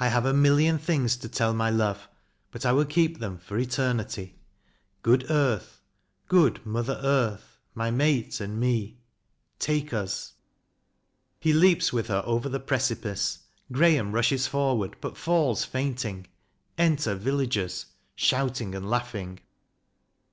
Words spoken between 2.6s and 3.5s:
I will keep them